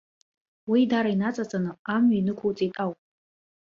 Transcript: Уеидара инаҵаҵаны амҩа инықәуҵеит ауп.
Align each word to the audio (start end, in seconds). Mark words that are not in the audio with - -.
Уеидара 0.69 1.09
инаҵаҵаны 1.13 1.71
амҩа 1.95 2.17
инықәуҵеит 2.19 2.75
ауп. 2.83 2.99